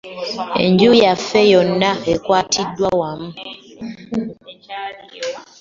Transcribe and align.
Enju 0.63 0.89
yaffe 1.03 1.39
yonna 1.51 1.91
ekwatidde 2.13 2.87
wamu. 2.99 3.29